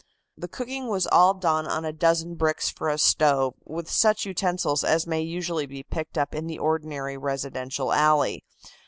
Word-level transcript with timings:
The 0.35 0.47
cooking 0.47 0.87
was 0.87 1.05
all 1.05 1.35
done 1.35 1.67
on 1.67 1.85
a 1.85 1.93
dozen 1.93 2.33
bricks 2.33 2.71
for 2.71 2.89
a 2.89 2.97
stove, 2.97 3.53
with 3.65 3.87
such 3.87 4.25
utensils 4.25 4.83
as 4.83 5.05
may 5.05 5.21
usually 5.21 5.67
be 5.67 5.83
picked 5.83 6.17
up 6.17 6.33
in 6.33 6.47
the 6.47 6.57
ordinary 6.57 7.17
residential 7.19 7.93
alley. 7.93 8.43